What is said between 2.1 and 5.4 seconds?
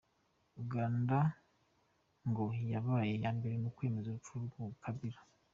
ngo yabaye nyambere mu kwemeza urupfu rwa Kabila.